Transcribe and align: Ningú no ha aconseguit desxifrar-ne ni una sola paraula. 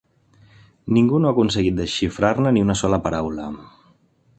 Ningú 0.97 1.19
no 1.21 1.29
ha 1.29 1.35
aconseguit 1.37 1.77
desxifrar-ne 1.83 2.55
ni 2.57 2.67
una 2.69 2.81
sola 2.85 3.05
paraula. 3.09 3.51